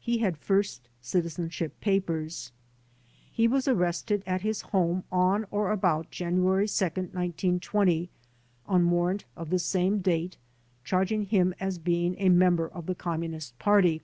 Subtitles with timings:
[0.00, 2.50] He had first citizenship papers.
[3.30, 8.10] He was arrested at his home on or about January 2, 1920,
[8.66, 10.36] on warrant of the same date,
[10.82, 14.02] charging him as being a member of the Communist Party.